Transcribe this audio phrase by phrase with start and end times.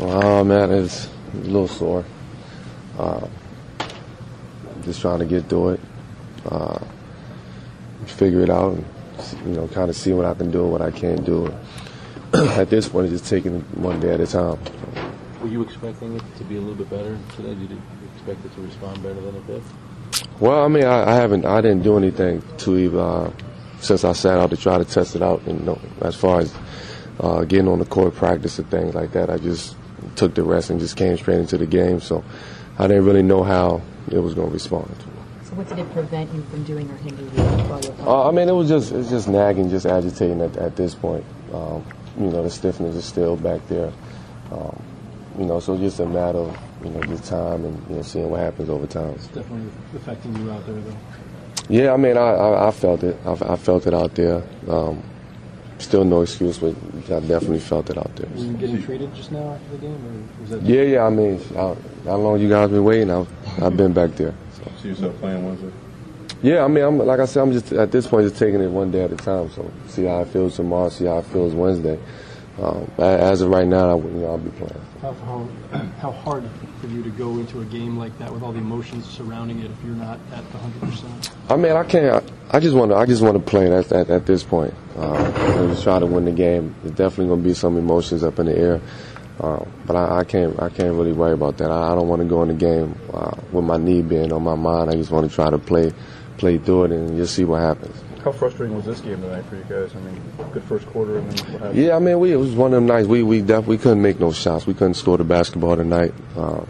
[0.00, 2.04] Oh man, it's a little sore.
[2.96, 3.26] Uh,
[4.82, 5.80] just trying to get through it,
[6.46, 6.78] uh,
[8.06, 8.84] figure it out, and
[9.44, 11.52] you know, kind of see what I can do and what I can't do.
[12.32, 14.58] at this point, it's just taking one day at a time.
[15.42, 17.54] Were you expecting it to be a little bit better today?
[17.54, 17.82] Did you
[18.14, 19.62] expect it to respond better than it did?
[20.38, 23.32] Well, I mean, I, I haven't, I didn't do anything to even uh,
[23.80, 25.42] since I sat out to try to test it out.
[25.46, 26.54] And you know, as far as
[27.18, 29.74] uh, getting on the court, practice and things like that, I just
[30.16, 32.00] took the rest and just came straight into the game.
[32.00, 32.24] So
[32.78, 34.94] I didn't really know how it was going to respond.
[35.44, 38.32] So what did it prevent you from doing or hinder you while you Uh, I
[38.32, 41.24] mean, it was just it's just nagging, just agitating at, at this point.
[41.52, 41.84] Um,
[42.18, 43.92] you know, the stiffness is still back there.
[44.50, 44.82] Um,
[45.38, 48.28] you know, so just a matter of you know just time and you know seeing
[48.30, 49.10] what happens over time.
[49.10, 50.96] It's definitely affecting you out there, though.
[51.68, 53.16] Yeah, I mean, I, I, I felt it.
[53.24, 54.42] I, I felt it out there.
[54.68, 55.02] Um,
[55.78, 56.74] still no excuse, but
[57.06, 58.28] I definitely felt it out there.
[58.30, 60.62] Were you getting treated just now after the game, or was that?
[60.62, 61.04] Yeah, yeah.
[61.04, 63.10] I mean, how, how long you guys been waiting?
[63.10, 63.28] I've,
[63.62, 64.34] I've been back there.
[64.54, 64.72] So.
[64.82, 65.72] See yourself playing Wednesday?
[66.42, 68.68] Yeah, I mean, I'm like I said, I'm just at this point just taking it
[68.68, 69.50] one day at a time.
[69.50, 71.98] So see how it feels tomorrow, see how it feels Wednesday.
[72.62, 74.80] Um, as of right now, I, you know, I'll be playing.
[75.00, 75.48] How, how,
[76.00, 76.48] how hard
[76.80, 79.70] for you to go into a game like that with all the emotions surrounding it
[79.70, 81.30] if you're not at the hundred percent?
[81.48, 82.24] I mean, I can't.
[82.50, 82.96] I just want to.
[82.96, 83.68] I just want to play.
[83.68, 84.74] That's at, at this point.
[84.96, 86.74] Uh, just trying to win the game.
[86.82, 88.80] There's definitely going to be some emotions up in the air,
[89.40, 90.60] uh, but I, I can't.
[90.60, 91.70] I can't really worry about that.
[91.70, 94.42] I, I don't want to go in the game uh, with my knee being on
[94.42, 94.88] my mind.
[94.90, 95.92] I just want to try to play,
[96.38, 97.94] play through it, and just see what happens.
[98.24, 99.94] How frustrating was this game tonight for you guys?
[99.94, 100.20] I mean,
[100.52, 101.78] good first quarter and then what happened?
[101.78, 103.06] Yeah, I mean, we, it was one of them nights.
[103.06, 104.66] We we def- we couldn't make no shots.
[104.66, 106.14] We couldn't score the basketball tonight.
[106.36, 106.66] Um,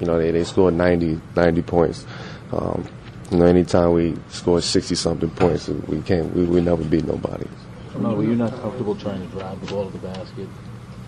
[0.00, 2.06] you know, they, they scored 90, 90 points.
[2.52, 2.88] Um,
[3.30, 6.34] you know, anytime we score sixty something points, we can't.
[6.34, 7.46] We, we never beat nobody.
[7.98, 10.48] No, were you not comfortable trying to drive the ball to the basket?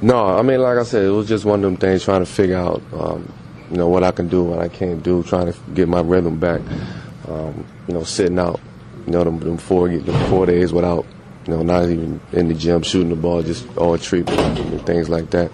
[0.00, 2.04] No, I mean, like I said, it was just one of them things.
[2.04, 3.32] Trying to figure out, um,
[3.70, 5.22] you know, what I can do, what I can't do.
[5.22, 6.60] Trying to get my rhythm back.
[7.28, 8.60] Um, you know, sitting out.
[9.06, 11.06] You know, them, them four them four days without.
[11.46, 15.08] You know, not even in the gym shooting the ball, just all treatment and things
[15.08, 15.50] like that.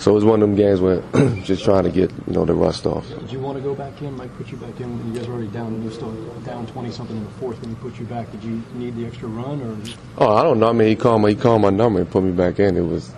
[0.00, 1.02] So it was one of them games where
[1.44, 3.06] just trying to get you know the rust off.
[3.06, 4.16] Did you want to go back in?
[4.16, 4.96] Mike put you back in.
[5.12, 5.76] You guys were already down.
[5.82, 6.10] You were still
[6.42, 8.32] down twenty something in the fourth when he put you back.
[8.32, 9.76] Did you need the extra run, or
[10.16, 10.70] Oh, I don't know.
[10.70, 12.78] I mean, he called my he called my number and put me back in.
[12.78, 13.12] It was.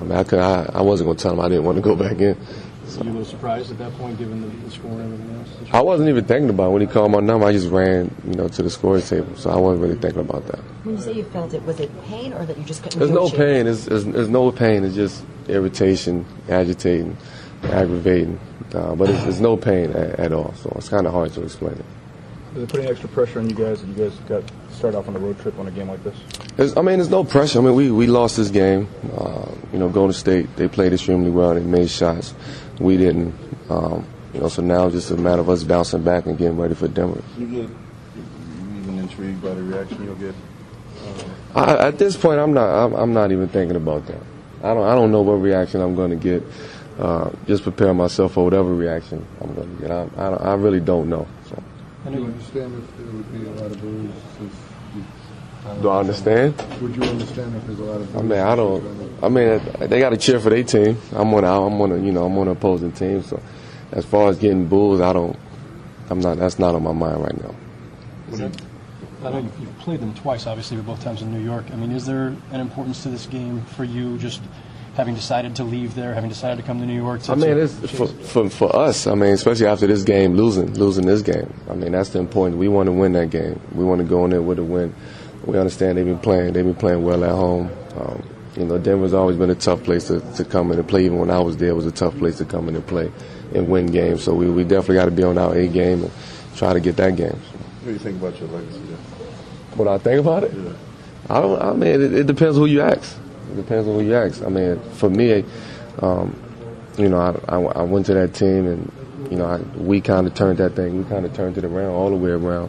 [0.00, 0.38] I mean, I could.
[0.38, 2.38] I, I wasn't gonna tell him I didn't want to go back in.
[2.96, 5.48] Were you a little surprised at that point, given the, the score and everything else?
[5.72, 6.72] I wasn't even thinking about it.
[6.72, 7.46] when he called my number.
[7.46, 9.36] I just ran, you know, to the scorers table.
[9.36, 10.60] So I wasn't really thinking about that.
[10.84, 13.10] When you say you felt it, was it pain or that you just couldn't There's
[13.10, 13.64] no pain.
[13.64, 14.84] There's, there's, there's no pain.
[14.84, 17.16] It's just irritation, agitating,
[17.64, 18.40] aggravating.
[18.72, 20.54] Uh, but it's, there's no pain at, at all.
[20.54, 21.84] So it's kind of hard to explain it
[22.48, 24.94] is Does it put any extra pressure on you guys that you guys got start
[24.94, 26.16] off on a road trip on a game like this?
[26.56, 27.58] There's, I mean, there's no pressure.
[27.58, 28.88] I mean, we, we lost this game.
[29.16, 31.54] Uh, you know, Golden State, they played extremely well.
[31.54, 32.34] They made shots.
[32.80, 33.34] We didn't.
[33.68, 36.56] Um, you know, so now it's just a matter of us bouncing back and getting
[36.56, 37.22] ready for Denver.
[37.38, 40.34] You get you even intrigued by the reaction you'll get.
[41.54, 42.68] I, at this point, I'm not.
[42.68, 44.22] I'm, I'm not even thinking about that.
[44.62, 44.86] I don't.
[44.86, 46.42] I don't know what reaction I'm going to get.
[46.98, 49.90] Uh, just prepare myself for whatever reaction I'm going to get.
[49.90, 51.26] I, I, I really don't know.
[51.48, 51.62] So.
[52.04, 54.10] I Do you understand if there would be a lot of boos?
[54.38, 54.54] Since
[55.82, 56.54] Do I understand?
[56.80, 58.16] would you understand if there's a lot of?
[58.16, 59.08] I mean, I don't.
[59.22, 60.98] I mean, they got to cheer for their team.
[61.12, 61.44] I'm on.
[61.44, 61.92] I'm on.
[61.92, 63.22] A, you know, I'm on an opposing team.
[63.22, 63.40] So,
[63.92, 65.36] as far as getting bulls, I don't.
[66.10, 66.38] I'm not.
[66.38, 67.54] That's not on my mind right now.
[69.24, 71.66] I know you've, you've played them twice, obviously, but both times in New York.
[71.72, 74.40] I mean, is there an importance to this game for you, just
[74.94, 77.22] having decided to leave there, having decided to come to New York?
[77.22, 79.06] To, I mean, it's for, for for us.
[79.06, 81.52] I mean, especially after this game, losing losing this game.
[81.68, 82.58] I mean, that's the important.
[82.58, 83.60] We want to win that game.
[83.72, 84.94] We want to go in there with a win.
[85.48, 86.52] We understand they've been playing.
[86.52, 87.70] They've been playing well at home.
[87.96, 88.22] Um,
[88.54, 91.06] you know, Denver's always been a tough place to, to come in and play.
[91.06, 93.10] Even when I was there, it was a tough place to come in and play
[93.54, 94.24] and win games.
[94.24, 96.12] So we, we definitely got to be on our A game and
[96.54, 97.30] try to get that game.
[97.30, 98.78] What do you think about your legacy?
[99.74, 100.52] What I think about it?
[100.52, 100.72] Yeah.
[101.30, 101.62] I don't.
[101.62, 103.16] I mean, it, it depends who you ask.
[103.50, 104.42] It depends on who you ask.
[104.42, 105.46] I mean, for me,
[106.00, 106.38] um,
[106.98, 108.92] you know, I, I, I went to that team, and
[109.30, 110.98] you know, I, we kind of turned that thing.
[110.98, 112.68] We kind of turned it around all the way around.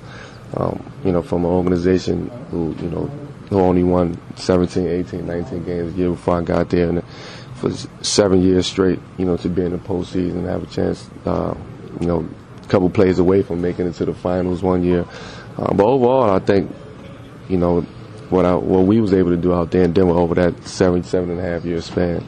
[0.56, 3.06] Um, you know, from an organization who, you know,
[3.50, 7.04] who only won 17, 18, 19 games a year before I got there, and
[7.56, 7.72] for
[8.04, 11.56] seven years straight, you know, to be in the postseason and have a chance, uh,
[12.00, 12.28] you know,
[12.64, 15.06] a couple plays away from making it to the finals one year.
[15.58, 16.72] Uh, but overall, I think
[17.50, 17.82] you know,
[18.30, 21.04] what I, what we was able to do out there in Denver over that seven,
[21.04, 22.24] seven and a half year span.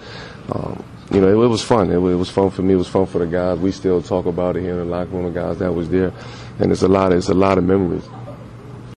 [0.51, 1.89] Um, you know, it, it was fun.
[1.89, 2.73] It, it was fun for me.
[2.73, 3.59] It was fun for the guys.
[3.59, 5.25] We still talk about it here in the locker room.
[5.25, 6.13] The guys that was there,
[6.59, 7.11] and it's a lot.
[7.11, 8.07] It's a lot of memories.